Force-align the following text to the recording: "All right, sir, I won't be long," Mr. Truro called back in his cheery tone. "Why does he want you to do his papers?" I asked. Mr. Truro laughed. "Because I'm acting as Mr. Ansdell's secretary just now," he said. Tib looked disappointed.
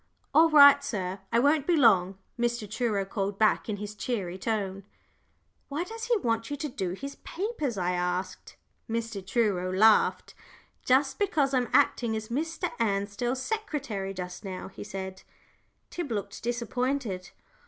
"All 0.33 0.49
right, 0.49 0.83
sir, 0.83 1.19
I 1.31 1.37
won't 1.37 1.67
be 1.67 1.75
long," 1.77 2.17
Mr. 2.39 2.67
Truro 2.67 3.05
called 3.05 3.37
back 3.37 3.69
in 3.69 3.77
his 3.77 3.93
cheery 3.93 4.39
tone. 4.39 4.83
"Why 5.69 5.83
does 5.83 6.05
he 6.05 6.17
want 6.17 6.49
you 6.49 6.57
to 6.57 6.67
do 6.67 6.93
his 6.93 7.17
papers?" 7.17 7.77
I 7.77 7.91
asked. 7.91 8.55
Mr. 8.89 9.23
Truro 9.23 9.71
laughed. 9.71 10.33
"Because 11.19 11.53
I'm 11.53 11.69
acting 11.71 12.15
as 12.15 12.29
Mr. 12.29 12.71
Ansdell's 12.79 13.43
secretary 13.43 14.11
just 14.15 14.43
now," 14.43 14.69
he 14.69 14.83
said. 14.83 15.21
Tib 15.91 16.11
looked 16.11 16.41
disappointed. 16.41 17.29